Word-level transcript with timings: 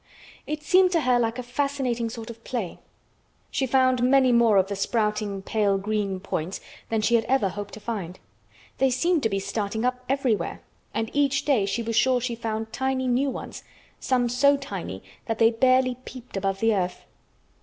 It 0.47 0.63
seemed 0.63 0.91
to 0.93 1.01
her 1.01 1.19
like 1.19 1.37
a 1.37 1.43
fascinating 1.43 2.09
sort 2.09 2.31
of 2.31 2.43
play. 2.43 2.79
She 3.51 3.67
found 3.67 4.01
many 4.01 4.31
more 4.31 4.57
of 4.57 4.65
the 4.67 4.75
sprouting 4.75 5.43
pale 5.43 5.77
green 5.77 6.19
points 6.19 6.59
than 6.89 7.01
she 7.01 7.13
had 7.13 7.23
ever 7.25 7.49
hoped 7.49 7.75
to 7.75 7.79
find. 7.79 8.17
They 8.79 8.89
seemed 8.89 9.21
to 9.21 9.29
be 9.29 9.37
starting 9.37 9.85
up 9.85 10.03
everywhere 10.09 10.61
and 10.91 11.11
each 11.13 11.45
day 11.45 11.67
she 11.67 11.83
was 11.83 11.95
sure 11.95 12.19
she 12.19 12.33
found 12.33 12.73
tiny 12.73 13.07
new 13.07 13.29
ones, 13.29 13.63
some 13.99 14.27
so 14.27 14.57
tiny 14.57 15.03
that 15.27 15.37
they 15.37 15.51
barely 15.51 15.93
peeped 16.03 16.35
above 16.35 16.61
the 16.61 16.73
earth. 16.73 17.05